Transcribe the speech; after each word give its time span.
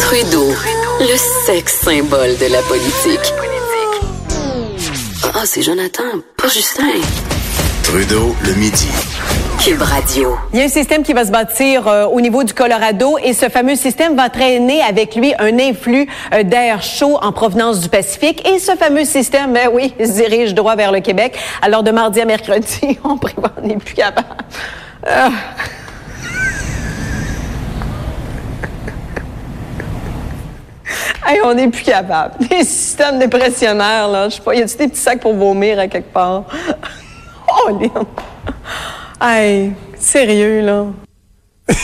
Trudeau, 0.00 0.48
le 1.00 1.16
sexe 1.46 1.80
symbole 1.82 2.36
de 2.38 2.46
la 2.52 2.60
politique. 2.62 3.32
Ah, 5.22 5.42
c'est 5.44 5.62
Jonathan, 5.62 6.02
pas 6.36 6.48
Justin. 6.48 6.82
Trudeau, 7.84 8.34
le 8.44 8.54
midi. 8.54 8.88
Cube 9.62 9.82
Radio. 9.82 10.36
Il 10.52 10.58
y 10.58 10.62
a 10.62 10.64
un 10.64 10.68
système 10.68 11.02
qui 11.02 11.12
va 11.12 11.24
se 11.24 11.30
bâtir 11.30 11.86
euh, 11.86 12.06
au 12.06 12.20
niveau 12.20 12.44
du 12.44 12.54
Colorado 12.54 13.18
et 13.22 13.32
ce 13.32 13.48
fameux 13.48 13.76
système 13.76 14.16
va 14.16 14.30
traîner 14.30 14.82
avec 14.82 15.14
lui 15.14 15.34
un 15.38 15.58
influx 15.58 16.08
euh, 16.32 16.42
d'air 16.42 16.82
chaud 16.82 17.18
en 17.20 17.30
provenance 17.32 17.80
du 17.80 17.88
Pacifique. 17.88 18.48
Et 18.48 18.58
ce 18.58 18.72
fameux 18.76 19.04
système, 19.04 19.52
ben 19.52 19.68
oui, 19.72 19.94
se 19.98 20.12
dirige 20.12 20.54
droit 20.54 20.76
vers 20.76 20.92
le 20.92 21.00
Québec. 21.00 21.38
Alors 21.62 21.82
de 21.82 21.90
mardi 21.90 22.20
à 22.20 22.24
mercredi, 22.24 22.98
on 23.04 23.16
prévoit, 23.16 23.52
on 23.62 23.66
n'est 23.66 23.76
plus 23.76 23.94
capable. 23.94 24.28
Ah. 25.06 25.30
Hey, 31.30 31.38
on 31.44 31.54
n'est 31.54 31.68
plus 31.68 31.84
capable. 31.84 32.34
Des 32.50 32.64
systèmes 32.64 33.20
dépressionnaires, 33.20 34.08
là. 34.08 34.28
Je 34.28 34.34
sais 34.34 34.42
pas, 34.42 34.52
y 34.52 34.62
a-tu 34.62 34.76
des 34.76 34.88
petits 34.88 35.00
sacs 35.00 35.20
pour 35.20 35.34
vomir 35.34 35.78
à 35.78 35.86
quelque 35.86 36.12
part? 36.12 36.42
oh, 37.48 37.78
Lynn. 37.78 38.04
Hey, 39.20 39.72
sérieux, 39.96 40.60
là. 40.62 40.86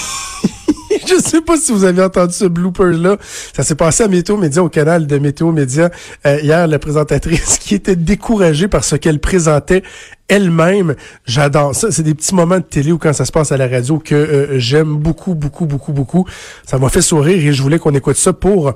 Je 1.07 1.21
sais 1.21 1.41
pas 1.43 1.57
si 1.57 1.71
vous 1.71 1.85
avez 1.85 2.03
entendu 2.03 2.33
ce 2.33 2.47
blooper-là. 2.47 3.19
Ça 3.55 3.63
s'est 3.63 3.77
passé 3.77 4.03
à 4.03 4.09
Météo 4.09 4.37
Média, 4.37 4.65
au 4.65 4.69
canal 4.69 5.07
de 5.07 5.19
Météo 5.19 5.53
Média. 5.53 5.91
Euh, 6.27 6.41
hier, 6.43 6.67
la 6.67 6.81
présentatrice 6.81 7.59
qui 7.59 7.77
était 7.77 7.95
découragée 7.95 8.67
par 8.67 8.83
ce 8.83 8.97
qu'elle 8.97 9.21
présentait 9.21 9.85
elle-même. 10.27 10.97
J'adore 11.25 11.77
ça. 11.77 11.93
C'est 11.93 12.03
des 12.03 12.15
petits 12.15 12.35
moments 12.35 12.59
de 12.59 12.65
télé 12.65 12.91
ou 12.91 12.99
quand 12.99 13.13
ça 13.13 13.25
se 13.25 13.31
passe 13.31 13.53
à 13.53 13.57
la 13.57 13.69
radio 13.69 14.01
que 14.01 14.17
euh, 14.17 14.59
j'aime 14.59 14.97
beaucoup, 14.97 15.37
beaucoup, 15.37 15.67
beaucoup, 15.67 15.93
beaucoup. 15.93 16.27
Ça 16.67 16.79
m'a 16.79 16.89
fait 16.89 17.03
sourire 17.03 17.37
et 17.37 17.53
je 17.53 17.63
voulais 17.63 17.79
qu'on 17.79 17.95
écoute 17.95 18.17
ça 18.17 18.33
pour 18.33 18.75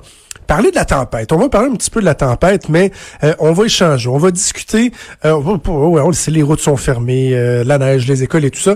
parler 0.51 0.73
de 0.73 0.75
la 0.75 0.85
tempête. 0.85 1.31
On 1.31 1.37
va 1.39 1.49
parler 1.49 1.71
un 1.71 1.77
petit 1.77 1.91
peu 1.91 2.01
de 2.01 2.05
la 2.05 2.17
tempête, 2.17 2.69
mais 2.69 2.91
euh, 3.23 3.35
on 3.39 3.53
va 3.53 3.67
échanger, 3.67 4.09
on 4.09 4.19
va 4.19 4.33
discuter. 4.33 4.91
Euh, 5.25 5.31
on, 5.33 5.61
on, 5.69 6.01
on, 6.01 6.11
les 6.27 6.43
routes 6.43 6.59
sont 6.59 6.77
fermées, 6.77 7.31
la 7.65 7.79
neige, 7.79 8.09
les 8.09 8.25
écoles 8.25 8.45
et 8.45 8.51
tout 8.51 8.59
ça. 8.59 8.75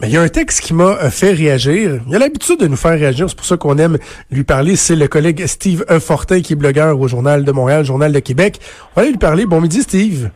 Mais 0.00 0.08
il 0.08 0.12
y 0.12 0.18
a 0.18 0.20
un 0.20 0.28
texte 0.28 0.60
qui 0.60 0.74
m'a 0.74 0.96
fait 1.10 1.32
réagir. 1.32 2.00
Il 2.06 2.14
a 2.14 2.18
l'habitude 2.18 2.60
de 2.60 2.66
nous 2.66 2.76
faire 2.76 2.92
réagir, 2.92 3.26
c'est 3.30 3.36
pour 3.36 3.46
ça 3.46 3.56
qu'on 3.56 3.78
aime 3.78 3.96
lui 4.30 4.44
parler. 4.44 4.76
C'est 4.76 4.96
le 4.96 5.08
collègue 5.08 5.46
Steve 5.46 5.82
E. 5.90 5.98
Fortin, 5.98 6.42
qui 6.42 6.52
est 6.52 6.56
blogueur 6.56 7.00
au 7.00 7.08
Journal 7.08 7.42
de 7.42 7.52
Montréal, 7.52 7.86
Journal 7.86 8.12
de 8.12 8.20
Québec. 8.20 8.60
On 8.94 9.00
va 9.00 9.02
aller 9.02 9.12
lui 9.12 9.18
parler. 9.18 9.46
Bon 9.46 9.62
midi, 9.62 9.80
Steve. 9.80 10.30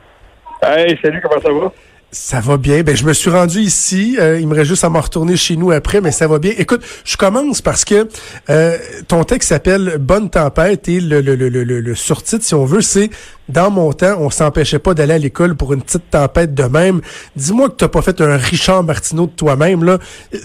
Hey, 0.63 0.99
salut, 1.03 1.21
comment 1.23 1.41
ça 1.43 1.53
va? 1.53 1.71
Ça 2.15 2.41
va 2.41 2.59
bien. 2.59 2.83
Ben, 2.83 2.95
je 2.95 3.07
me 3.07 3.15
suis 3.15 3.31
rendu 3.31 3.61
ici. 3.61 4.19
Euh, 4.21 4.39
il 4.39 4.47
me 4.47 4.55
reste 4.55 4.69
juste 4.69 4.85
à 4.85 4.91
m'en 4.91 5.01
retourner 5.01 5.35
chez 5.35 5.57
nous 5.57 5.71
après, 5.71 6.03
mais 6.03 6.11
ça 6.11 6.29
va 6.29 6.39
bien. 6.39 6.53
Écoute, 6.59 6.83
je 7.07 7.17
commence 7.17 7.63
parce 7.63 7.87
que 7.87 8.07
euh, 8.51 8.77
ton 9.09 9.25
texte 9.25 9.49
s'appelle 9.49 9.97
Bonne 9.99 10.29
tempête 10.29 10.91
et 10.91 11.01
le, 11.01 11.23
le, 11.23 11.35
le, 11.37 11.49
le, 11.49 11.65
le 11.65 11.95
surtitre, 11.95 12.45
si 12.45 12.55
on 12.55 12.67
veut, 12.67 12.83
c'est 12.83 13.09
Dans 13.49 13.71
mon 13.71 13.95
temps, 13.95 14.17
on 14.19 14.29
s'empêchait 14.29 14.79
pas 14.79 14.93
d'aller 14.93 15.15
à 15.15 15.19
l'école 15.19 15.57
pour 15.57 15.73
une 15.73 15.81
petite 15.81 16.11
tempête 16.11 16.53
de 16.53 16.65
même. 16.65 17.01
Dis-moi 17.35 17.71
que 17.71 17.77
t'as 17.77 17.89
pas 17.89 18.03
fait 18.03 18.21
un 18.21 18.37
Richard 18.37 18.85
Martineau 18.85 19.25
de 19.27 19.33
toi-même. 19.33 19.83
là. 19.83 19.97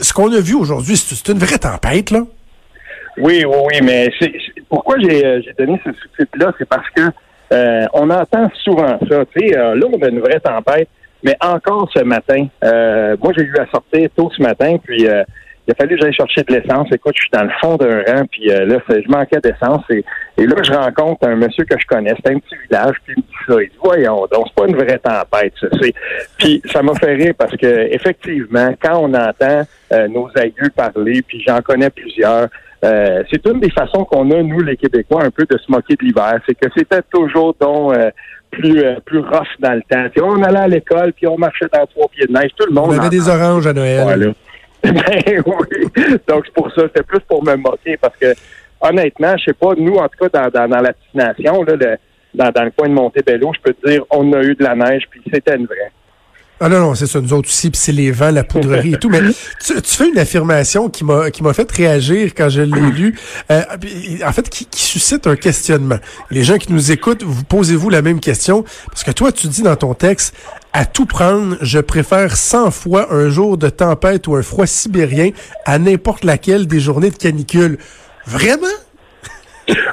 Ce 0.01 0.13
qu'on 0.13 0.31
a 0.31 0.39
vu 0.39 0.55
aujourd'hui, 0.55 0.95
c'est 0.95 1.27
une 1.29 1.39
vraie 1.39 1.57
tempête, 1.57 2.11
là. 2.11 2.21
Oui, 3.17 3.43
oui, 3.45 3.57
oui, 3.65 3.79
mais 3.83 4.09
pourquoi 4.69 4.95
j'ai 5.01 5.41
donné 5.59 5.81
ce 5.83 5.91
sous-titre-là, 5.91 6.53
c'est 6.57 6.69
parce 6.69 6.87
que 6.95 7.01
euh, 7.51 7.85
on 7.93 8.09
entend 8.09 8.49
souvent 8.63 8.97
ça. 9.09 9.25
Tu 9.35 9.49
sais, 9.49 9.55
là, 9.55 9.73
on 9.91 10.01
a 10.01 10.07
une 10.07 10.21
vraie 10.21 10.39
tempête. 10.39 10.87
Mais 11.23 11.35
encore 11.41 11.89
ce 11.93 12.03
matin, 12.03 12.47
euh, 12.63 13.15
moi 13.21 13.33
j'ai 13.35 13.43
eu 13.43 13.55
à 13.57 13.65
sortir 13.67 14.09
tôt 14.15 14.29
ce 14.35 14.41
matin, 14.41 14.77
puis 14.83 15.07
euh, 15.07 15.23
il 15.67 15.71
a 15.71 15.75
fallu 15.75 15.95
que 15.95 16.01
j'aille 16.01 16.13
chercher 16.13 16.43
de 16.43 16.53
l'essence. 16.53 16.87
Écoute, 16.93 17.13
je 17.17 17.23
suis 17.23 17.31
dans 17.31 17.43
le 17.43 17.51
fond 17.59 17.75
d'un 17.75 18.01
rang, 18.03 18.25
puis 18.31 18.49
euh, 18.49 18.65
là, 18.65 18.77
je 18.87 19.09
manquais 19.09 19.39
d'essence. 19.43 19.83
Et, 19.89 20.05
et, 20.37 20.45
là, 20.45 20.55
je 20.63 20.71
rencontre 20.71 21.27
un 21.27 21.35
monsieur 21.35 21.65
que 21.65 21.75
je 21.77 21.85
connais. 21.85 22.13
C'est 22.23 22.31
un 22.31 22.39
petit 22.39 22.55
village, 22.69 22.95
puis 23.03 23.15
il 23.17 23.21
me 23.21 23.27
dit 23.27 23.37
ça. 23.47 23.61
Il 23.61 23.69
dit, 23.69 23.77
voyons 23.83 24.27
donc, 24.31 24.47
c'est 24.47 24.55
pas 24.55 24.67
une 24.69 24.75
vraie 24.77 24.99
tempête, 24.99 25.53
ça. 25.59 25.67
Puis 26.37 26.61
ça 26.71 26.81
m'a 26.81 26.93
fait 26.95 27.15
rire 27.15 27.33
parce 27.37 27.57
que 27.57 27.93
effectivement, 27.93 28.73
quand 28.81 28.99
on 28.99 29.13
entend 29.13 29.63
nos 30.09 30.29
aïeux 30.35 30.69
parler, 30.73 31.21
puis 31.21 31.43
j'en 31.45 31.61
connais 31.61 31.89
plusieurs, 31.89 32.47
euh, 32.85 33.23
c'est 33.31 33.45
une 33.47 33.59
des 33.59 33.71
façons 33.71 34.05
qu'on 34.05 34.29
a, 34.31 34.41
nous, 34.43 34.61
les 34.61 34.77
Québécois, 34.77 35.23
un 35.23 35.31
peu 35.31 35.45
de 35.49 35.57
se 35.57 35.71
moquer 35.71 35.95
de 35.95 36.05
l'hiver. 36.05 36.39
C'est 36.47 36.55
que 36.55 36.67
c'était 36.75 37.01
toujours 37.11 37.55
donc 37.59 37.93
plus 38.57 38.83
euh, 38.83 38.95
plus 39.05 39.19
rough 39.19 39.47
dans 39.59 39.73
le 39.73 39.81
temps. 39.81 40.07
on 40.23 40.41
allait 40.43 40.59
à 40.59 40.67
l'école, 40.67 41.13
puis 41.13 41.27
on 41.27 41.37
marchait 41.37 41.67
dans 41.73 41.85
trois 41.85 42.07
pieds 42.09 42.25
de 42.25 42.33
neige. 42.33 42.51
Tout 42.57 42.67
le 42.67 42.73
monde. 42.73 42.91
On 42.91 42.99
avait 42.99 43.09
des 43.09 43.27
oranges 43.27 43.67
à 43.67 43.73
Noël. 43.73 44.03
Voilà. 44.03 44.33
ben 44.83 45.43
oui. 45.45 45.87
Donc 46.27 46.43
c'est 46.45 46.53
pour 46.53 46.71
ça. 46.73 46.83
C'était 46.83 47.03
plus 47.03 47.19
pour 47.21 47.43
me 47.43 47.55
moquer 47.55 47.97
parce 47.97 48.15
que 48.17 48.33
honnêtement, 48.81 49.35
je 49.37 49.45
sais 49.45 49.53
pas, 49.53 49.73
nous, 49.77 49.95
en 49.95 50.07
tout 50.07 50.27
cas, 50.27 50.49
dans, 50.49 50.67
dans, 50.67 50.79
la 50.79 50.93
destination, 50.93 51.63
là, 51.63 51.75
le, 51.75 51.97
dans, 52.33 52.51
dans 52.51 52.63
le 52.63 52.71
coin 52.71 52.87
de 52.87 52.93
Montebello, 52.93 53.51
je 53.55 53.61
peux 53.61 53.73
te 53.73 53.89
dire, 53.89 54.03
on 54.11 54.31
a 54.33 54.41
eu 54.41 54.55
de 54.55 54.63
la 54.63 54.75
neige, 54.75 55.03
puis 55.09 55.21
c'était 55.31 55.55
une 55.55 55.65
vraie. 55.65 55.91
Ah 56.59 56.69
non, 56.69 56.79
non, 56.79 56.95
c'est 56.95 57.05
ça, 57.05 57.21
nous 57.21 57.33
autres 57.33 57.49
aussi, 57.49 57.69
puis 57.69 57.79
c'est 57.79 57.91
les 57.91 58.09
vents, 58.09 58.31
la 58.31 58.43
poudrerie 58.43 58.95
et 58.95 58.97
tout. 58.97 59.09
Mais 59.09 59.19
tu, 59.63 59.73
fais 59.83 60.09
une 60.09 60.17
affirmation 60.17 60.89
qui 60.89 61.03
m'a 61.03 61.29
qui 61.29 61.43
m'a 61.43 61.53
fait 61.53 61.71
réagir 61.71 62.31
quand 62.35 62.49
je 62.49 62.61
l'ai 62.61 62.91
lu, 62.91 63.15
euh, 63.51 63.61
en 64.25 64.31
fait, 64.31 64.49
qui, 64.49 64.65
qui, 64.65 64.81
suscite 64.81 65.27
un 65.27 65.35
questionnement. 65.35 65.99
Les 66.31 66.43
gens 66.43 66.57
qui 66.57 66.73
nous 66.73 66.91
écoutent, 66.91 67.21
vous 67.21 67.43
posez-vous 67.43 67.91
la 67.91 68.01
même 68.01 68.19
question, 68.19 68.63
parce 68.87 69.03
que 69.03 69.11
toi, 69.11 69.31
tu 69.31 69.47
dis 69.47 69.61
dans 69.61 69.75
ton 69.75 69.93
texte, 69.93 70.35
à 70.73 70.85
tout 70.85 71.05
prendre, 71.05 71.57
je 71.61 71.79
préfère 71.79 72.35
100 72.35 72.71
fois 72.71 73.13
un 73.13 73.29
jour 73.29 73.57
de 73.57 73.69
tempête 73.69 74.27
ou 74.27 74.35
un 74.35 74.41
froid 74.41 74.65
sibérien 74.65 75.29
à 75.65 75.77
n'importe 75.77 76.23
laquelle 76.23 76.65
des 76.65 76.79
journées 76.79 77.11
de 77.11 77.17
canicule. 77.17 77.77
Vraiment? 78.25 78.67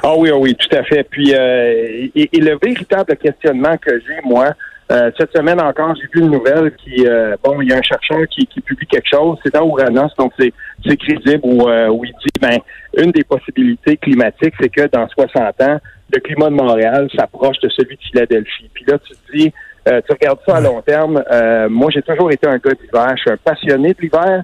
Ah 0.03 0.15
oui, 0.17 0.29
ah 0.31 0.37
oui, 0.37 0.55
tout 0.55 0.75
à 0.75 0.83
fait. 0.83 1.03
Puis, 1.03 1.33
euh, 1.33 2.07
et, 2.15 2.29
et, 2.31 2.39
le 2.39 2.57
véritable 2.61 3.15
questionnement 3.17 3.77
que 3.77 3.99
j'ai, 3.99 4.21
moi, 4.23 4.53
euh, 4.91 5.09
cette 5.17 5.35
semaine 5.35 5.59
encore, 5.59 5.95
j'ai 5.95 6.07
vu 6.13 6.25
une 6.25 6.31
nouvelle 6.31 6.71
qui, 6.75 7.07
euh, 7.07 7.35
bon, 7.43 7.59
il 7.61 7.69
y 7.69 7.73
a 7.73 7.77
un 7.77 7.81
chercheur 7.81 8.27
qui, 8.29 8.45
qui 8.45 8.61
publie 8.61 8.85
quelque 8.85 9.09
chose, 9.09 9.37
c'est 9.43 9.53
dans 9.53 9.63
Ouranos, 9.63 10.11
donc 10.15 10.31
c'est, 10.39 10.53
c'est 10.85 10.95
crédible, 10.97 11.41
où, 11.43 11.67
euh, 11.67 11.87
où 11.87 12.05
il 12.05 12.11
dit, 12.11 12.39
ben, 12.39 12.59
une 12.95 13.11
des 13.11 13.23
possibilités 13.23 13.97
climatiques, 13.97 14.53
c'est 14.59 14.69
que 14.69 14.87
dans 14.87 15.07
60 15.07 15.61
ans, 15.61 15.79
le 16.13 16.19
climat 16.19 16.49
de 16.49 16.55
Montréal 16.55 17.09
s'approche 17.17 17.57
de 17.61 17.69
celui 17.69 17.95
de 17.95 18.01
Philadelphie. 18.11 18.69
Puis 18.73 18.85
là, 18.87 18.99
tu 18.99 19.13
te 19.13 19.37
dis, 19.37 19.51
tu 19.85 20.13
regardes 20.13 20.39
ça 20.47 20.57
à 20.57 20.61
long 20.61 20.81
terme, 20.81 21.23
moi, 21.69 21.89
j'ai 21.91 22.03
toujours 22.03 22.31
été 22.31 22.47
un 22.47 22.57
gars 22.57 22.73
d'hiver, 22.73 23.13
je 23.17 23.21
suis 23.21 23.31
un 23.31 23.37
passionné 23.37 23.93
de 23.93 24.01
l'hiver, 24.01 24.43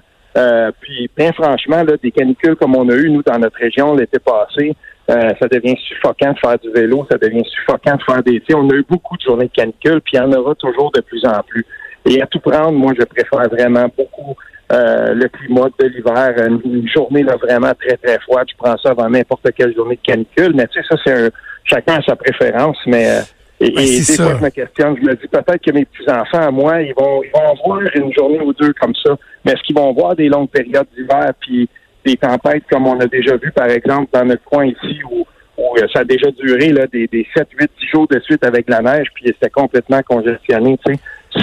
puis 0.80 1.08
bien 1.16 1.32
franchement, 1.32 1.84
là, 1.84 1.94
des 2.02 2.10
canicules 2.10 2.56
comme 2.56 2.74
on 2.74 2.88
a 2.88 2.94
eu, 2.94 3.10
nous, 3.10 3.22
dans 3.22 3.38
notre 3.38 3.58
région 3.58 3.94
l'été 3.94 4.18
passé, 4.18 4.74
euh, 5.10 5.30
ça 5.40 5.48
devient 5.48 5.76
suffocant 5.88 6.32
de 6.32 6.38
faire 6.38 6.58
du 6.58 6.70
vélo, 6.70 7.06
ça 7.10 7.18
devient 7.18 7.44
suffocant 7.44 7.96
de 7.96 8.02
faire 8.02 8.22
des... 8.22 8.40
T'sais, 8.40 8.54
on 8.54 8.68
a 8.70 8.74
eu 8.74 8.84
beaucoup 8.88 9.16
de 9.16 9.22
journées 9.22 9.46
de 9.46 9.52
canicule, 9.52 10.00
puis 10.00 10.14
il 10.14 10.16
y 10.16 10.20
en 10.20 10.32
aura 10.32 10.54
toujours 10.54 10.92
de 10.92 11.00
plus 11.00 11.24
en 11.24 11.42
plus. 11.42 11.66
Et 12.06 12.22
à 12.22 12.26
tout 12.26 12.40
prendre, 12.40 12.72
moi, 12.72 12.92
je 12.98 13.04
préfère 13.04 13.48
vraiment 13.48 13.86
beaucoup 13.96 14.36
euh, 14.72 15.14
le 15.14 15.28
climat 15.28 15.68
de 15.78 15.86
l'hiver. 15.86 16.34
Une, 16.64 16.88
journée 16.88 17.22
là, 17.22 17.36
vraiment 17.36 17.72
très, 17.74 17.96
très 17.96 18.18
froide, 18.20 18.46
je 18.50 18.56
prends 18.56 18.76
ça 18.78 18.90
avant 18.90 19.08
n'importe 19.08 19.48
quelle 19.56 19.74
journée 19.74 19.96
de 19.96 20.00
canicule. 20.12 20.54
Mais 20.54 20.66
tu 20.68 20.80
sais, 20.80 20.86
ça, 20.88 20.96
c'est 21.04 21.26
un... 21.26 21.30
Chacun 21.64 21.94
a 21.96 22.02
sa 22.02 22.16
préférence, 22.16 22.78
mais... 22.86 23.08
Euh, 23.08 23.20
et, 23.60 23.70
ben, 23.70 23.84
des 23.84 24.02
ça. 24.02 24.24
fois, 24.24 24.36
je 24.38 24.44
me 24.44 24.50
questionne, 24.50 24.96
je 25.00 25.06
me 25.06 25.14
dis 25.14 25.28
peut-être 25.28 25.64
que 25.64 25.70
mes 25.70 25.84
petits-enfants, 25.84 26.48
à 26.48 26.50
moi, 26.50 26.82
ils 26.82 26.94
vont, 26.94 27.22
ils 27.22 27.30
vont 27.30 27.54
voir 27.64 27.80
une 27.94 28.12
journée 28.12 28.40
ou 28.40 28.52
deux 28.52 28.72
comme 28.72 28.94
ça, 29.04 29.16
mais 29.44 29.52
est-ce 29.52 29.62
qu'ils 29.62 29.76
vont 29.76 29.92
voir 29.92 30.16
des 30.16 30.28
longues 30.28 30.50
périodes 30.50 30.88
d'hiver, 30.96 31.30
puis 31.40 31.68
des 32.04 32.16
tempêtes 32.16 32.64
comme 32.70 32.86
on 32.86 32.98
a 33.00 33.06
déjà 33.06 33.36
vu, 33.36 33.50
par 33.52 33.68
exemple, 33.68 34.08
dans 34.12 34.24
notre 34.24 34.44
coin 34.44 34.66
ici, 34.66 35.00
où, 35.10 35.24
où 35.58 35.76
ça 35.92 36.00
a 36.00 36.04
déjà 36.04 36.30
duré 36.30 36.70
là, 36.70 36.86
des, 36.86 37.06
des 37.06 37.26
7, 37.36 37.46
8, 37.58 37.70
10 37.80 37.86
jours 37.88 38.06
de 38.08 38.18
suite 38.20 38.44
avec 38.44 38.68
la 38.68 38.80
neige, 38.80 39.06
puis 39.14 39.24
c'était 39.26 39.50
complètement 39.50 40.00
congestionné. 40.02 40.78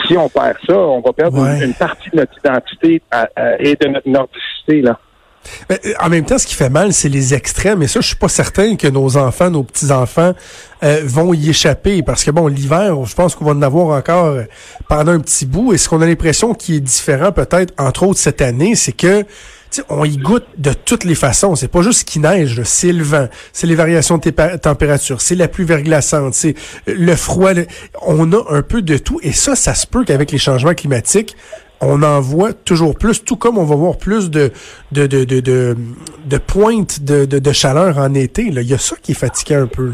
Si 0.08 0.18
on 0.18 0.30
perd 0.30 0.58
ça, 0.68 0.78
on 0.78 1.02
va 1.02 1.14
perdre 1.14 1.42
Ouais. 1.42 1.58
une, 1.58 1.64
une 1.70 1.74
partie 1.74 2.10
de 2.12 2.18
notre 2.18 2.38
identité 2.38 3.02
à- 3.12 3.28
à- 3.36 3.60
et 3.60 3.76
de 3.76 3.88
notre 3.88 4.08
nordicité. 4.10 4.82
Là. 4.82 5.00
Mais, 5.70 5.80
euh, 5.86 5.94
en 6.02 6.10
même 6.10 6.26
temps, 6.26 6.38
ce 6.38 6.46
qui 6.46 6.54
fait 6.54 6.70
mal, 6.70 6.92
c'est 6.94 7.08
les 7.10 7.34
extrêmes. 7.34 7.82
Et 7.82 7.88
ça, 7.88 8.02
je 8.02 8.08
suis 8.08 8.16
pas 8.18 8.28
certain 8.28 8.76
que 8.76 8.88
nos 8.88 9.16
enfants, 9.18 9.50
nos 9.50 9.64
petits-enfants 9.64 10.34
euh, 10.84 11.02
vont 11.06 11.34
y 11.34 11.50
échapper. 11.50 12.04
Parce 12.04 12.24
que 12.24 12.30
bon, 12.32 12.48
l'hiver, 12.48 12.94
je 13.06 13.16
pense 13.16 13.36
qu'on 13.36 13.46
va 13.46 13.52
en 13.54 13.62
avoir 13.62 13.98
encore 13.98 14.26
euh, 14.26 14.44
pendant 14.90 15.14
un 15.14 15.20
petit 15.22 15.46
bout. 15.46 15.74
Et 15.74 15.78
ce 15.78 15.88
qu'on 15.90 16.02
a 16.02 16.06
l'impression 16.06 16.54
qui 16.54 16.76
est 16.76 16.80
différent, 16.82 17.32
peut-être, 17.32 17.74
entre 17.82 18.04
autres 18.04 18.20
cette 18.20 18.42
année, 18.42 18.76
c'est 18.76 18.92
que 18.92 19.24
on 19.90 20.06
y 20.06 20.18
goûte 20.18 20.46
de 20.58 20.72
toutes 20.74 21.04
les 21.04 21.16
façons. 21.16 21.56
C'est 21.56 21.72
pas 21.72 21.82
juste 21.82 22.08
qu'il 22.08 22.22
neige, 22.22 22.62
c'est 22.64 22.92
le 22.92 23.04
vent, 23.04 23.28
c'est 23.54 23.68
les 23.68 23.76
variations 23.76 24.18
de 24.18 24.58
température, 24.58 25.22
c'est 25.22 25.36
la 25.36 25.48
pluie 25.48 25.66
verglaçante, 25.66 26.34
c'est 26.34 26.56
le 26.88 27.16
froid. 27.16 27.52
On 28.02 28.32
a 28.34 28.44
un 28.50 28.62
peu 28.62 28.82
de 28.82 28.98
tout. 28.98 29.20
Et 29.24 29.32
ça, 29.32 29.56
ça 29.56 29.74
se 29.74 29.88
peut 29.88 30.04
qu'avec 30.04 30.32
les 30.32 30.38
changements 30.38 30.74
climatiques, 30.74 31.36
on 31.82 32.04
en 32.04 32.20
voit 32.20 32.54
toujours 32.54 32.98
plus, 32.98 33.24
tout 33.24 33.38
comme 33.38 33.58
on 33.58 33.64
va 33.64 33.76
voir 33.76 33.98
plus 33.98 34.30
de 34.30 34.52
de 34.92 35.08
de 35.08 35.24
de, 35.24 35.76
de, 36.26 36.38
pointes 36.38 37.04
de, 37.04 37.26
de, 37.26 37.40
de, 37.40 37.52
chaleur 37.54 37.98
en 37.98 38.14
été. 38.14 38.44
Il 38.44 38.62
y 38.62 38.74
a 38.74 38.78
ça 38.78 38.96
qui 39.02 39.14
est 39.14 39.16
fatigué 39.16 39.56
un 39.56 39.68
peu. 39.68 39.94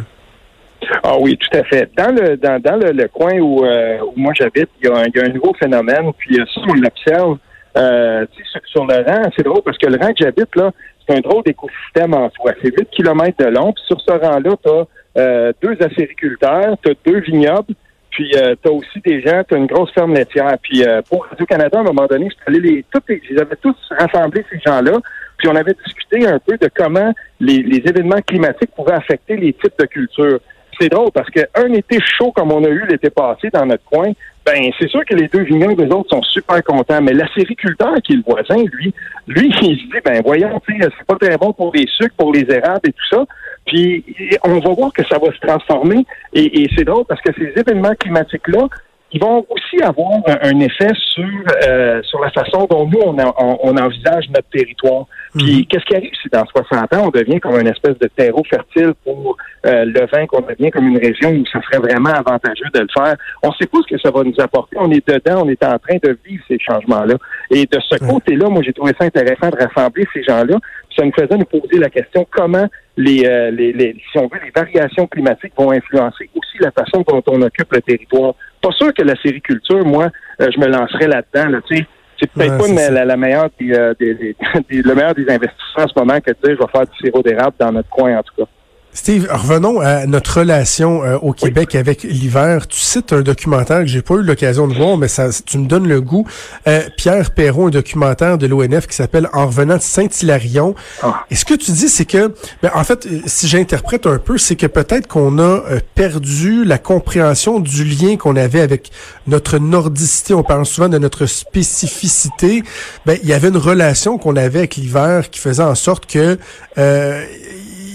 Ah 1.04 1.16
oui, 1.19 1.38
tout 1.38 1.57
à 1.57 1.63
fait. 1.63 1.89
Dans 1.95 2.12
le 2.12 2.38
dans, 2.38 2.60
dans 2.60 2.78
le, 2.78 3.07
coin 3.07 3.38
où, 3.39 3.63
euh, 3.63 4.00
où 4.01 4.13
moi 4.16 4.33
j'habite, 4.36 4.69
il 4.81 4.88
y, 4.88 4.92
a 4.92 4.98
un, 4.98 5.06
il 5.06 5.16
y, 5.16 5.19
a 5.19 5.25
un 5.25 5.33
nouveau 5.33 5.54
phénomène, 5.60 6.12
puis 6.18 6.36
ça, 6.36 6.62
on 6.68 6.74
l'observe 6.74 7.38
euh, 7.77 8.25
sur, 8.66 8.86
le 8.86 9.04
rang. 9.04 9.30
C'est 9.36 9.44
drôle 9.44 9.62
parce 9.63 9.77
que 9.77 9.88
le 9.88 9.98
rang 9.98 10.10
que 10.10 10.19
j'habite, 10.19 10.56
là, 10.56 10.72
c'est 11.07 11.18
un 11.18 11.22
drôle 11.22 11.44
d'écosystème 11.44 12.13
en 12.13 12.30
soi. 12.31 12.51
C'est 12.62 12.74
8 12.75 12.89
km 12.92 13.38
de 13.44 13.50
long, 13.50 13.74
puis 13.74 13.83
sur 13.86 14.00
ce 14.01 14.12
rang-là, 14.12 14.56
tu 14.63 14.69
as 14.69 14.86
euh, 15.18 15.54
deux 15.62 15.77
acériculteurs, 15.81 16.77
tu 16.83 16.92
as 16.92 16.94
deux 17.06 17.19
vignobles, 17.19 17.74
puis 18.10 18.31
euh, 18.36 18.56
tu 18.62 18.69
as 18.69 18.72
aussi 18.72 19.00
des 19.06 19.22
gens, 19.22 19.44
tu 19.48 19.56
as 19.56 19.57
une 19.57 19.68
grosse 19.68 19.92
ferme 19.94 20.13
laitière. 20.13 20.57
Puis 20.62 20.83
euh, 20.83 21.01
pour 21.10 21.25
Radio-Canada, 21.25 21.77
à 21.77 21.81
un 21.81 21.86
moment 21.86 22.07
donné, 22.07 22.30
je 22.48 22.54
les, 22.54 22.86
tous 22.92 23.01
les, 23.10 23.22
ils 23.30 23.39
avaient 23.39 23.57
tous 23.57 23.75
rassemblé 23.92 24.45
ces 24.50 24.60
gens-là, 24.66 25.00
puis 25.38 25.50
on 25.50 25.56
avait 25.56 25.75
discuté 25.86 26.25
un 26.25 26.39
peu 26.39 26.57
de 26.57 26.69
comment 26.74 27.13
les, 27.39 27.62
les 27.62 27.78
événements 27.86 28.21
climatiques 28.25 28.71
pouvaient 28.75 28.94
affecter 28.94 29.36
les 29.36 29.54
types 29.54 29.78
de 29.78 29.86
cultures 29.86 30.39
c'est 30.80 30.89
drôle 30.89 31.12
parce 31.13 31.30
qu'un 31.30 31.74
été 31.74 32.00
chaud 32.01 32.31
comme 32.31 32.51
on 32.51 32.63
a 32.63 32.69
eu 32.69 32.86
l'été 32.88 33.10
passé 33.10 33.50
dans 33.51 33.66
notre 33.66 33.83
coin, 33.86 34.12
ben 34.45 34.72
c'est 34.80 34.88
sûr 34.88 35.04
que 35.06 35.16
les 35.16 35.27
deux 35.27 35.44
vignobles, 35.44 35.83
les 35.83 35.92
autres, 35.92 36.10
sont 36.10 36.22
super 36.24 36.63
contents. 36.63 37.01
Mais 37.01 37.13
la 37.13 37.27
sériculteur, 37.33 37.95
qui 38.04 38.13
est 38.13 38.18
le 38.18 38.24
voisin, 38.25 38.63
lui, 38.74 38.94
lui, 39.27 39.48
il 39.62 39.77
se 39.80 39.83
dit, 39.86 40.01
ben 40.04 40.22
voyons, 40.24 40.62
c'est 40.68 41.07
pas 41.07 41.16
très 41.16 41.38
bon 41.38 41.51
pour 41.54 41.72
les 41.74 41.88
sucres, 41.88 42.16
pour 42.18 42.31
les 42.31 42.45
érables 42.50 42.88
et 42.88 42.92
tout 42.92 43.07
ça. 43.10 43.25
Puis 43.66 44.06
on 44.44 44.60
va 44.60 44.69
voir 44.74 44.94
que 44.94 45.04
ça 45.07 45.18
va 45.18 45.31
se 45.31 45.39
transformer. 45.39 46.06
Et, 46.33 46.62
et 46.62 46.69
c'est 46.78 46.83
drôle 46.83 47.06
parce 47.06 47.21
que 47.21 47.31
ces 47.33 47.60
événements 47.60 47.95
climatiques-là, 48.00 48.68
ils 49.12 49.22
vont 49.22 49.46
aussi 49.50 49.81
avoir 49.84 50.19
un, 50.28 50.60
effet 50.60 50.92
sur 51.13 51.24
euh, 51.68 52.02
sur 52.04 52.19
la 52.19 52.31
façon 52.31 52.68
dont 52.69 52.88
nous 52.88 53.00
on, 53.00 53.16
on, 53.16 53.78
envisage 53.78 54.28
notre 54.30 54.50
territoire. 54.50 55.06
Puis 55.38 55.60
mhm. 55.60 55.66
qu'est-ce 55.68 55.86
qui 55.86 55.96
arrive 55.96 56.12
si 56.22 56.28
dans 56.30 56.46
60 56.46 56.94
ans 56.94 57.04
on 57.06 57.10
devient 57.10 57.40
comme 57.40 57.60
une 57.60 57.68
espèce 57.68 57.98
de 58.00 58.07
terreau 58.07 58.44
fertile 58.50 58.94
pour 59.04 59.38
euh, 59.66 59.86
le 59.86 60.07
vin, 60.12 60.25
qu'on 60.25 60.42
devient 60.42 60.72
comme 60.72 60.88
une 60.88 60.98
région 60.98 61.31
où 61.31 61.46
ça 61.46 61.62
serait 61.62 61.80
vraiment 61.80 62.10
avantageux 62.10 62.69
de 62.74 62.80
le 62.80 62.88
faire? 62.94 63.16
On 63.44 63.50
ne 63.50 63.54
sait 63.54 63.68
pas 63.68 63.78
ce 63.88 63.96
que 63.96 64.02
ça 64.02 64.12
va 64.12 64.24
nous 64.24 64.40
apporter. 64.40 64.75
On 64.80 64.92
est 64.92 65.07
dedans, 65.07 65.44
on 65.46 65.50
est 65.50 65.63
en 65.63 65.78
train 65.78 65.98
de 66.04 66.18
vivre 66.25 66.44
ces 66.48 66.57
changements-là. 66.60 67.16
Et 67.52 67.66
de 67.66 67.80
ce 67.80 67.98
côté-là, 67.98 68.50
moi 68.50 68.63
j'ai 68.63 68.74
trouvé 68.74 68.94
ça 69.00 69.06
intéressant 69.06 69.50
de 69.50 69.57
rassembler 69.63 70.06
ces 70.13 70.24
gens-là. 70.24 70.57
Ça 70.97 71.03
nous 71.03 71.12
faisait 71.12 71.38
nous 71.38 71.45
poser 71.45 71.77
la 71.77 71.89
question 71.89 72.25
comment 72.31 72.68
les, 72.97 73.25
euh, 73.25 73.51
les, 73.51 73.74
les 73.74 73.95
si 74.12 74.18
on 74.18 74.27
veut, 74.27 74.39
les 74.44 74.51
variations 74.56 75.07
climatiques 75.07 75.53
vont 75.57 75.71
influencer 75.71 76.30
aussi 76.33 76.57
la 76.59 76.71
façon 76.71 77.03
dont 77.06 77.21
on 77.27 77.42
occupe 77.42 77.74
le 77.74 77.81
territoire 77.81 78.36
pas 78.65 78.75
sûr 78.75 78.94
que 78.94 79.03
la 79.03 79.15
sériculture, 79.21 79.86
moi, 79.86 80.09
euh, 80.42 80.47
je 80.53 80.59
me 80.59 80.68
lancerais 80.68 81.07
là-dedans. 81.07 81.50
Là, 81.50 81.59
tu 81.68 81.77
sais. 81.77 81.86
C'est 82.18 82.31
peut-être 82.31 82.57
pas 82.57 83.03
la, 83.03 83.18
meilleure 83.18 83.50
euh, 83.62 83.94
des, 84.00 84.36
le 84.69 84.95
meilleur 84.95 85.13
des 85.13 85.30
investissements 85.30 85.83
en 85.83 85.88
ce 85.88 86.00
moment 86.00 86.19
que 86.21 86.31
de 86.31 86.38
dire 86.44 86.56
je 86.56 86.65
vais 86.65 86.71
faire 86.71 86.88
du 86.88 86.97
sirop 86.97 87.21
d'érable 87.21 87.56
dans 87.59 87.74
notre 87.74 87.89
coin, 87.89 88.18
en 88.18 88.24
tout 88.24 88.33
cas. 88.38 88.50
Steve, 88.95 89.27
revenons 89.30 89.81
à 89.81 90.06
notre 90.06 90.39
relation 90.39 91.03
euh, 91.03 91.18
au 91.18 91.33
Québec 91.33 91.75
avec 91.75 92.03
l'hiver. 92.03 92.65
Tu 92.65 92.80
cites 92.80 93.12
un 93.12 93.24
documentaire 93.24 93.81
que 93.81 93.88
j'ai 93.88 94.01
pas 94.01 94.15
eu 94.15 94.21
l'occasion 94.24 94.69
de 94.69 94.74
voir, 94.74 94.95
mais 94.95 95.09
ça, 95.09 95.27
tu 95.45 95.57
me 95.57 95.68
donnes 95.68 95.86
le 95.86 96.00
goût. 96.00 96.25
Euh, 96.65 96.81
Pierre 96.95 97.31
Perron, 97.31 97.68
un 97.68 97.71
documentaire 97.71 98.38
de 98.38 98.47
l'ONF 98.47 98.88
qui 98.88 98.95
s'appelle 98.95 99.27
En 99.33 99.47
revenant 99.47 99.75
de 99.75 99.81
Saint-Hilarion. 99.81 100.75
Ah. 101.03 101.25
Et 101.30 101.36
ce 101.36 101.44
que 101.44 101.56
tu 101.56 101.74
dis, 101.74 101.89
c'est 101.89 102.06
que, 102.06 102.33
ben, 102.63 102.71
en 102.74 102.86
fait, 102.86 103.06
si 103.25 103.50
j'interprète 103.50 104.07
un 104.07 104.18
peu, 104.18 104.38
c'est 104.38 104.56
que 104.56 104.65
peut-être 104.65 105.07
qu'on 105.07 105.39
a 105.39 105.42
euh, 105.42 105.80
perdu 105.94 106.63
la 106.63 106.77
compréhension 106.77 107.59
du 107.59 107.83
lien 107.83 108.15
qu'on 108.15 108.38
avait 108.38 108.62
avec 108.62 108.92
notre 109.27 109.57
nordicité. 109.57 110.33
On 110.33 110.44
parle 110.44 110.65
souvent 110.65 110.88
de 110.88 110.97
notre 110.97 111.25
spécificité. 111.25 112.63
Ben, 113.06 113.19
il 113.21 113.27
y 113.27 113.33
avait 113.33 113.50
une 113.50 113.57
relation 113.57 114.18
qu'on 114.18 114.38
avait 114.38 114.59
avec 114.59 114.77
l'hiver 114.77 115.30
qui 115.30 115.42
faisait 115.42 115.63
en 115.63 115.75
sorte 115.75 116.06
que 116.06 116.39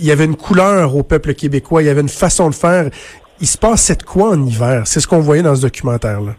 il 0.00 0.06
y 0.06 0.12
avait 0.12 0.24
une 0.24 0.36
couleur 0.36 0.96
au 0.96 1.02
peuple 1.02 1.34
québécois, 1.34 1.82
il 1.82 1.86
y 1.86 1.88
avait 1.88 2.00
une 2.00 2.08
façon 2.08 2.48
de 2.50 2.54
faire. 2.54 2.90
Il 3.40 3.46
se 3.46 3.58
passait 3.58 3.96
de 3.96 4.02
quoi 4.02 4.30
en 4.30 4.44
hiver? 4.44 4.82
C'est 4.86 5.00
ce 5.00 5.06
qu'on 5.06 5.20
voyait 5.20 5.42
dans 5.42 5.54
ce 5.54 5.62
documentaire-là. 5.62 6.34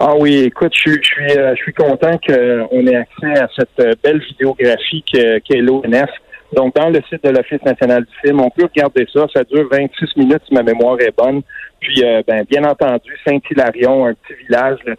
Ah 0.00 0.14
oui, 0.18 0.38
écoute, 0.44 0.72
je, 0.74 0.90
suis, 1.00 1.38
euh, 1.38 1.54
je 1.56 1.62
suis 1.62 1.72
content 1.72 2.18
qu'on 2.26 2.86
ait 2.86 2.96
accès 2.96 3.40
à 3.40 3.48
cette 3.56 3.80
euh, 3.80 3.92
belle 4.02 4.20
vidéographie 4.20 5.04
qu'est 5.12 5.60
l'ONF. 5.60 6.10
Donc, 6.52 6.74
dans 6.74 6.90
le 6.90 7.00
site 7.08 7.24
de 7.24 7.30
l'Office 7.30 7.62
national 7.64 8.04
du 8.04 8.14
film, 8.24 8.40
on 8.40 8.50
peut 8.50 8.64
regarder 8.64 9.06
ça. 9.12 9.26
Ça 9.34 9.42
dure 9.44 9.68
26 9.70 10.16
minutes 10.16 10.42
si 10.46 10.54
ma 10.54 10.62
mémoire 10.62 11.00
est 11.00 11.16
bonne. 11.16 11.42
Puis, 11.80 12.04
euh, 12.04 12.22
ben, 12.26 12.44
bien 12.48 12.64
entendu, 12.64 13.10
Saint-Hilarion, 13.26 14.06
un 14.06 14.14
petit 14.14 14.34
village, 14.44 14.78
là, 14.86 14.94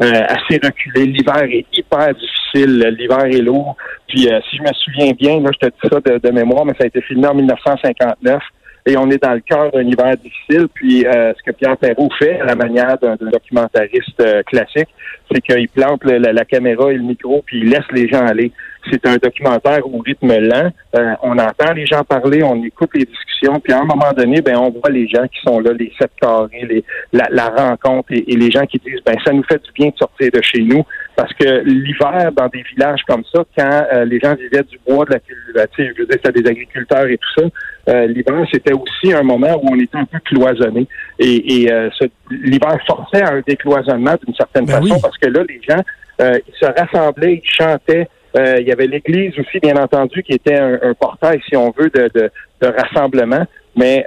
assez 0.00 0.60
reculé. 0.62 1.06
L'hiver 1.06 1.44
est 1.44 1.66
hyper 1.72 2.14
difficile. 2.14 2.94
L'hiver 2.98 3.24
est 3.26 3.42
lourd. 3.42 3.76
Puis, 4.08 4.22
si 4.22 4.56
je 4.56 4.62
me 4.62 4.72
souviens 4.72 5.12
bien, 5.12 5.40
là, 5.40 5.50
je 5.52 5.68
te 5.68 5.72
dis 5.72 5.88
ça 5.90 6.00
de, 6.00 6.30
mémoire, 6.30 6.64
mais 6.64 6.72
ça 6.78 6.84
a 6.84 6.86
été 6.86 7.00
filmé 7.02 7.26
en 7.28 7.34
1959 7.34 8.40
et 8.86 8.96
on 8.96 9.10
est 9.10 9.22
dans 9.22 9.32
le 9.32 9.40
cœur 9.40 9.70
d'un 9.72 9.82
hiver 9.82 10.14
difficile. 10.16 10.68
Puis 10.74 11.06
euh, 11.06 11.32
ce 11.36 11.42
que 11.42 11.56
Pierre 11.56 11.76
Perrault 11.76 12.10
fait, 12.18 12.40
à 12.40 12.44
la 12.44 12.54
manière 12.54 12.98
d'un 12.98 13.16
documentariste 13.16 14.20
euh, 14.20 14.42
classique, 14.42 14.88
c'est 15.30 15.40
qu'il 15.40 15.68
plante 15.68 16.04
la, 16.04 16.44
caméra 16.44 16.92
et 16.92 16.96
le 16.96 17.02
micro, 17.02 17.42
puis 17.46 17.60
il 17.60 17.70
laisse 17.70 17.90
les 17.92 18.08
gens 18.08 18.26
aller. 18.26 18.52
C'est 18.90 19.06
un 19.06 19.16
documentaire 19.16 19.80
au 19.86 19.98
rythme 19.98 20.36
lent. 20.38 20.70
Euh, 20.96 21.14
on 21.22 21.38
entend 21.38 21.72
les 21.74 21.86
gens 21.86 22.02
parler, 22.04 22.42
on 22.42 22.62
écoute 22.62 22.90
les 22.94 23.04
discussions, 23.04 23.60
puis 23.60 23.72
à 23.72 23.80
un 23.80 23.84
moment 23.84 24.12
donné, 24.16 24.40
ben 24.40 24.56
on 24.56 24.70
voit 24.70 24.90
les 24.90 25.08
gens 25.08 25.26
qui 25.28 25.40
sont 25.44 25.60
là, 25.60 25.72
les 25.72 25.92
sept 25.98 26.10
carrés, 26.20 26.66
les, 26.68 26.84
la, 27.12 27.48
rencontre 27.48 28.12
et, 28.12 28.36
les 28.36 28.50
gens 28.50 28.66
qui 28.66 28.78
disent 28.78 29.00
ben 29.04 29.16
ça 29.24 29.32
nous 29.32 29.44
fait 29.44 29.62
du 29.62 29.72
bien 29.72 29.88
de 29.88 29.96
sortir 29.96 30.30
de 30.32 30.42
chez 30.42 30.62
nous 30.62 30.84
parce 31.16 31.32
que 31.34 31.62
l'hiver 31.64 32.30
dans 32.36 32.48
des 32.48 32.62
villages 32.74 33.02
comme 33.06 33.22
ça, 33.32 33.44
quand 33.56 33.86
les 34.06 34.18
gens 34.20 34.34
vivaient 34.34 34.64
du 34.64 34.78
bois, 34.86 35.04
de 35.04 35.12
la, 35.54 35.66
je 35.78 36.00
veux 36.00 36.06
dire, 36.06 36.32
des 36.32 36.50
agriculteurs 36.50 37.06
et 37.06 37.18
tout 37.18 37.40
ça, 37.40 37.48
euh, 37.88 38.06
l'hiver, 38.06 38.46
c'était 38.52 38.72
aussi 38.72 39.12
un 39.12 39.22
moment 39.22 39.60
où 39.62 39.72
on 39.72 39.78
était 39.78 39.98
un 39.98 40.06
peu 40.06 40.18
cloisonné. 40.20 40.86
Et, 41.18 41.62
et 41.62 41.72
euh, 41.72 41.90
l'hiver 42.30 42.78
forçait 42.86 43.22
à 43.22 43.34
un 43.34 43.42
décloisonnement 43.46 44.14
d'une 44.24 44.34
certaine 44.34 44.66
ben 44.66 44.80
façon 44.80 45.00
parce 45.00 45.18
que 45.18 45.28
là, 45.28 45.42
les 45.48 45.60
gens, 45.68 45.82
euh, 46.20 46.38
ils 46.46 46.54
se 46.58 46.66
rassemblaient, 46.66 47.42
ils 47.42 47.50
chantaient. 47.50 48.08
Il 48.36 48.66
y 48.66 48.72
avait 48.72 48.86
l'Église 48.86 49.38
aussi, 49.38 49.60
bien 49.60 49.76
entendu, 49.76 50.22
qui 50.22 50.32
était 50.32 50.56
un, 50.56 50.94
portail, 50.94 51.40
si 51.48 51.56
on 51.56 51.72
veut, 51.76 51.90
de, 51.90 52.10
de, 52.14 52.30
de 52.60 52.66
rassemblement. 52.66 53.44
Mais 53.76 54.04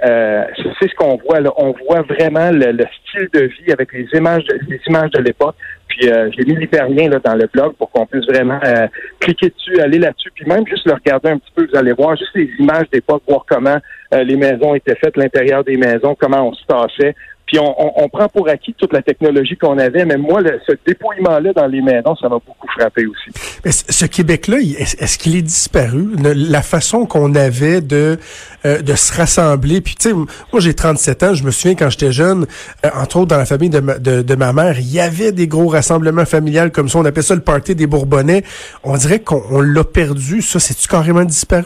c'est 0.80 0.88
ce 0.88 0.94
qu'on 0.94 1.16
voit 1.16 1.40
là. 1.40 1.50
On 1.56 1.74
voit 1.86 2.02
vraiment 2.02 2.50
le, 2.50 2.84
style 3.08 3.28
de 3.32 3.44
vie 3.44 3.72
avec 3.72 3.92
les 3.92 4.06
images, 4.14 4.44
les 4.68 4.80
images 4.86 5.10
de 5.10 5.22
l'époque. 5.22 5.56
Puis 5.88 6.08
euh, 6.08 6.30
j'ai 6.36 6.44
mis 6.44 6.56
l'hyperlien 6.56 7.08
là 7.08 7.18
dans 7.18 7.34
le 7.34 7.46
blog 7.52 7.74
pour 7.74 7.90
qu'on 7.90 8.06
puisse 8.06 8.26
vraiment 8.26 8.60
euh, 8.64 8.86
cliquer 9.20 9.48
dessus, 9.48 9.80
aller 9.80 9.98
là-dessus, 9.98 10.30
puis 10.34 10.44
même 10.46 10.66
juste 10.66 10.86
le 10.86 10.94
regarder 10.94 11.30
un 11.30 11.38
petit 11.38 11.50
peu. 11.54 11.66
Vous 11.66 11.76
allez 11.76 11.92
voir 11.92 12.16
juste 12.16 12.34
les 12.34 12.50
images 12.58 12.88
d'époque, 12.92 13.22
voir 13.26 13.44
comment 13.48 13.78
euh, 14.14 14.22
les 14.22 14.36
maisons 14.36 14.74
étaient 14.74 14.96
faites, 14.96 15.16
l'intérieur 15.16 15.64
des 15.64 15.76
maisons, 15.76 16.14
comment 16.18 16.48
on 16.48 16.52
se 16.52 16.64
tassait. 16.66 17.14
Puis 17.48 17.58
on, 17.58 18.04
on, 18.04 18.08
prend 18.10 18.28
pour 18.28 18.46
acquis 18.46 18.74
toute 18.76 18.92
la 18.92 19.00
technologie 19.00 19.56
qu'on 19.56 19.78
avait, 19.78 20.04
mais 20.04 20.18
moi, 20.18 20.42
le, 20.42 20.60
ce 20.66 20.72
dépouillement-là 20.86 21.54
dans 21.54 21.66
les 21.66 21.80
maisons, 21.80 22.14
ça 22.16 22.28
m'a 22.28 22.36
beaucoup 22.36 22.68
frappé 22.78 23.06
aussi. 23.06 23.30
Mais 23.64 23.70
ce 23.72 24.04
Québec-là, 24.04 24.58
est-ce 24.58 25.16
qu'il 25.16 25.34
est 25.34 25.42
disparu? 25.42 26.08
La 26.22 26.60
façon 26.60 27.06
qu'on 27.06 27.34
avait 27.34 27.80
de 27.80 28.18
euh, 28.66 28.82
de 28.82 28.94
se 28.94 29.16
rassembler. 29.16 29.80
Puis 29.80 29.94
tu 29.94 30.10
sais, 30.10 30.14
moi 30.14 30.58
j'ai 30.58 30.74
37 30.74 31.22
ans, 31.22 31.32
je 31.32 31.42
me 31.42 31.50
souviens 31.50 31.74
quand 31.74 31.88
j'étais 31.88 32.12
jeune, 32.12 32.44
euh, 32.84 32.90
entre 32.94 33.18
autres 33.18 33.28
dans 33.28 33.38
la 33.38 33.46
famille 33.46 33.70
de 33.70 33.80
ma, 33.80 33.98
de, 33.98 34.34
ma 34.34 34.52
mère, 34.52 34.78
il 34.78 34.92
y 34.92 35.00
avait 35.00 35.32
des 35.32 35.46
gros 35.46 35.68
rassemblements 35.68 36.26
familiales 36.26 36.70
comme 36.70 36.88
ça, 36.88 36.98
on 36.98 37.04
appelait 37.06 37.22
ça 37.22 37.34
le 37.34 37.40
party 37.40 37.74
des 37.74 37.86
Bourbonnais. 37.86 38.42
On 38.84 38.94
dirait 38.96 39.20
qu'on 39.20 39.62
l'a 39.62 39.84
perdu. 39.84 40.42
Ça, 40.42 40.58
c'est-tu 40.58 40.86
carrément 40.86 41.24
disparu? 41.24 41.64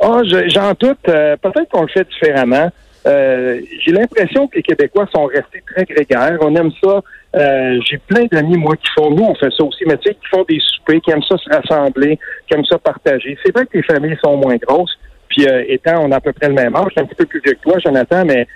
Ah, 0.00 0.20
j'en 0.48 0.72
doute. 0.78 0.98
Euh, 1.08 1.36
peut-être 1.38 1.70
qu'on 1.72 1.82
le 1.82 1.88
fait 1.88 2.06
différemment. 2.08 2.70
Euh, 3.06 3.60
j'ai 3.80 3.92
l'impression 3.92 4.46
que 4.46 4.56
les 4.56 4.62
Québécois 4.62 5.08
sont 5.14 5.26
restés 5.26 5.62
très 5.66 5.84
grégaires. 5.84 6.38
On 6.40 6.54
aime 6.54 6.70
ça. 6.82 7.02
Euh, 7.36 7.80
j'ai 7.88 7.98
plein 7.98 8.24
d'amis, 8.30 8.58
moi, 8.58 8.76
qui 8.76 8.88
font, 8.94 9.10
nous, 9.10 9.24
on 9.24 9.34
fait 9.34 9.52
ça 9.56 9.64
aussi, 9.64 9.84
mais 9.86 9.96
tu 9.98 10.08
sais, 10.08 10.14
qui 10.14 10.26
font 10.28 10.44
des 10.48 10.58
soupers, 10.60 11.00
qui 11.00 11.10
aiment 11.10 11.22
ça 11.22 11.36
se 11.38 11.48
rassembler, 11.48 12.18
qui 12.46 12.54
aiment 12.54 12.64
ça 12.64 12.78
partager. 12.78 13.38
C'est 13.44 13.54
vrai 13.54 13.66
que 13.66 13.78
les 13.78 13.82
familles 13.82 14.18
sont 14.22 14.36
moins 14.36 14.56
grosses. 14.56 14.98
Puis 15.28 15.46
euh, 15.46 15.64
étant, 15.68 16.04
on 16.04 16.10
a 16.10 16.16
à 16.16 16.20
peu 16.20 16.32
près 16.32 16.48
le 16.48 16.54
même 16.54 16.74
âge, 16.74 16.88
je 16.96 17.00
un 17.00 17.06
petit 17.06 17.14
peu 17.14 17.26
plus 17.26 17.40
vieux 17.40 17.54
que 17.54 17.60
toi, 17.60 17.78
Jonathan, 17.78 18.24
mais 18.24 18.46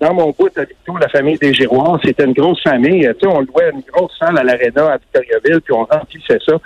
dans 0.00 0.12
mon 0.14 0.34
bout 0.36 0.50
à 0.58 0.64
Victo, 0.64 0.96
la 0.98 1.08
famille 1.08 1.38
des 1.38 1.54
Giroirs, 1.54 2.00
c'était 2.04 2.24
une 2.24 2.32
grosse 2.32 2.60
famille. 2.62 3.02
Tu 3.02 3.20
sais, 3.20 3.26
on 3.26 3.40
louait 3.40 3.70
une 3.72 3.82
grosse 3.92 4.12
salle 4.18 4.36
à 4.36 4.42
l'Arena 4.42 4.92
à 4.92 4.96
Victoriaville, 4.96 5.60
puis 5.60 5.72
on 5.72 5.84
remplissait 5.84 6.40
ça. 6.44 6.58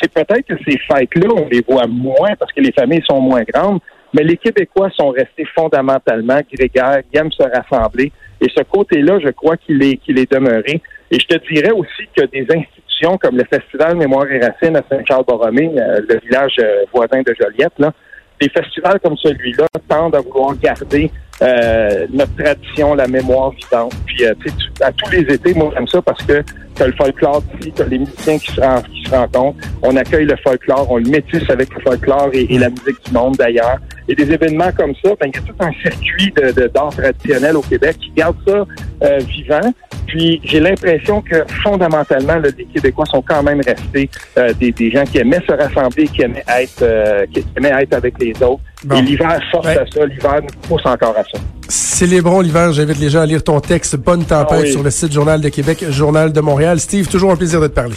C'est 0.00 0.12
peut-être 0.12 0.46
que 0.46 0.54
ces 0.64 0.76
fêtes-là, 0.78 1.28
on 1.34 1.48
les 1.50 1.62
voit 1.66 1.86
moins 1.86 2.34
parce 2.38 2.52
que 2.52 2.60
les 2.60 2.72
familles 2.72 3.02
sont 3.08 3.20
moins 3.20 3.42
grandes, 3.42 3.80
mais 4.14 4.22
les 4.22 4.36
Québécois 4.36 4.90
sont 4.90 5.10
restés 5.10 5.46
fondamentalement 5.54 6.40
grégaires, 6.52 7.02
ils 7.12 7.18
aiment 7.18 7.32
se 7.32 7.42
rassembler. 7.42 8.12
Et 8.40 8.48
ce 8.54 8.62
côté-là, 8.62 9.18
je 9.22 9.30
crois 9.30 9.56
qu'il 9.56 9.82
est, 9.82 9.96
qu'il 9.96 10.18
est 10.18 10.30
demeuré. 10.30 10.82
Et 11.10 11.18
je 11.18 11.26
te 11.26 11.52
dirais 11.52 11.72
aussi 11.72 12.08
que 12.16 12.24
des 12.26 12.46
institutions 12.50 13.18
comme 13.18 13.36
le 13.36 13.44
Festival 13.44 13.96
Mémoire 13.96 14.30
et 14.30 14.40
Racines 14.40 14.76
à 14.76 14.82
Saint-Charles-Borromée, 14.90 15.72
euh, 15.76 16.00
le 16.08 16.20
village 16.20 16.56
euh, 16.58 16.84
voisin 16.92 17.22
de 17.22 17.34
Joliette, 17.38 17.78
là, 17.78 17.92
des 18.40 18.48
festivals 18.48 18.98
comme 19.00 19.16
celui-là 19.16 19.66
tendent 19.88 20.16
à 20.16 20.20
vouloir 20.20 20.56
garder 20.58 21.10
euh, 21.42 22.06
notre 22.12 22.34
tradition, 22.36 22.94
la 22.94 23.06
mémoire 23.06 23.50
vivante. 23.50 23.94
Puis, 24.06 24.24
euh, 24.24 24.34
à 24.80 24.92
tous 24.92 25.10
les 25.10 25.22
étés, 25.34 25.54
moi, 25.54 25.70
j'aime 25.74 25.86
ça 25.86 26.02
parce 26.02 26.22
que 26.24 26.42
tu 26.74 26.82
as 26.82 26.86
le 26.86 26.92
folklore 26.92 27.42
ici, 27.60 27.72
tu 27.74 27.82
as 27.82 27.86
les 27.86 27.98
musiciens 27.98 28.38
qui 28.38 28.52
se, 28.52 28.82
qui 28.88 29.04
se 29.04 29.10
rencontrent. 29.10 29.58
On 29.82 29.96
accueille 29.96 30.26
le 30.26 30.36
folklore, 30.36 30.86
on 30.90 30.98
le 30.98 31.08
métisse 31.08 31.48
avec 31.48 31.72
le 31.74 31.80
folklore 31.80 32.30
et, 32.32 32.46
la 32.58 32.70
musique 32.70 33.04
du 33.06 33.12
monde 33.12 33.36
d'ailleurs. 33.36 33.78
Et 34.08 34.14
des 34.14 34.30
événements 34.30 34.72
comme 34.76 34.94
ça, 35.04 35.10
ben, 35.20 35.30
il 35.32 35.34
y 35.34 35.38
a 35.38 35.42
tout 35.42 35.54
un 35.60 35.72
circuit 35.80 36.32
de, 36.32 36.52
de- 36.52 36.68
d'art 36.68 36.90
traditionnel 36.90 37.56
au 37.56 37.62
Québec 37.62 37.96
qui 38.00 38.10
garde 38.16 38.36
ça 38.46 38.64
euh, 39.04 39.18
vivant. 39.18 39.72
Puis 40.12 40.42
j'ai 40.44 40.60
l'impression 40.60 41.22
que 41.22 41.36
fondamentalement, 41.62 42.34
là, 42.34 42.48
les 42.58 42.66
Québécois 42.66 43.06
sont 43.06 43.22
quand 43.22 43.42
même 43.42 43.62
restés 43.66 44.10
euh, 44.36 44.52
des, 44.52 44.70
des 44.70 44.90
gens 44.90 45.04
qui 45.04 45.16
aimaient 45.16 45.40
se 45.48 45.52
rassembler, 45.54 46.04
qui 46.06 46.20
aimaient 46.20 46.44
être, 46.46 46.82
euh, 46.82 47.24
qui 47.32 47.42
aimaient 47.56 47.72
être 47.82 47.94
avec 47.94 48.20
les 48.20 48.32
autres. 48.42 48.60
Bon. 48.84 48.96
Et 48.98 49.00
l'hiver 49.02 49.40
force 49.50 49.66
Ouais. 49.66 49.78
à 49.78 49.86
ça, 49.90 50.04
l'hiver 50.04 50.40
nous 50.42 50.68
pousse 50.68 50.84
encore 50.84 51.16
à 51.16 51.22
ça. 51.22 51.40
Célébrons 51.66 52.42
l'hiver. 52.42 52.74
J'invite 52.74 52.98
les 52.98 53.08
gens 53.08 53.20
à 53.22 53.26
lire 53.26 53.42
ton 53.42 53.58
texte 53.60 53.96
Bonne 53.96 54.26
tempête 54.26 54.48
Ah 54.50 54.62
oui. 54.64 54.70
sur 54.72 54.82
le 54.82 54.90
site 54.90 55.12
Journal 55.12 55.40
de 55.40 55.48
Québec, 55.48 55.82
Journal 55.88 56.30
de 56.30 56.40
Montréal. 56.42 56.78
Steve, 56.78 57.08
toujours 57.08 57.30
un 57.32 57.36
plaisir 57.36 57.58
de 57.62 57.68
te 57.68 57.72
parler. 57.74 57.96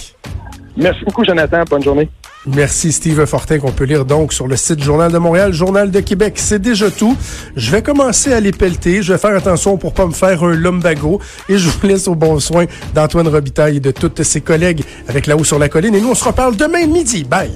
Merci 0.78 1.04
beaucoup, 1.04 1.26
Jonathan. 1.26 1.64
Bonne 1.70 1.84
journée. 1.84 2.10
Merci 2.48 2.92
Steve 2.92 3.26
Fortin 3.26 3.60
qu'on 3.60 3.72
peut 3.72 3.86
lire 3.86 4.06
donc 4.06 4.32
sur 4.32 4.48
le 4.48 4.56
site 4.56 4.84
Journal 4.84 5.12
de 5.12 5.18
Montréal, 5.18 5.54
Journal 5.54 5.90
de 5.90 6.00
Québec. 6.00 6.34
C'est 6.38 6.62
déjà 6.62 6.92
tout. 6.92 7.18
Je 7.56 7.72
vais 7.72 7.82
commencer 7.82 8.34
à 8.34 8.40
les 8.40 8.52
pelleter. 8.52 9.02
Je 9.02 9.14
vais 9.14 9.20
faire 9.20 9.36
attention 9.36 9.78
pour 9.78 9.94
pas 9.94 10.06
me 10.06 10.14
faire 10.14 10.44
un 10.44 10.54
lumbago 10.54 11.20
et 11.50 11.58
je 11.58 11.70
vous 11.70 11.88
laisse 11.88 12.08
au 12.08 12.16
bon 12.16 12.40
soin 12.40 12.66
d'Antoine 12.94 13.28
Robitaille 13.28 13.78
et 13.78 13.80
de 13.80 13.92
tous 13.92 14.24
ses 14.24 14.42
collègues 14.42 14.84
avec 15.08 15.28
La 15.28 15.36
Haut 15.36 15.44
sur 15.44 15.60
la 15.60 15.70
colline. 15.70 15.96
Et 15.96 16.02
nous, 16.02 16.12
on 16.12 16.16
se 16.16 16.24
reparle 16.24 16.56
demain 16.56 16.86
midi. 16.86 17.24
Bye! 17.24 17.52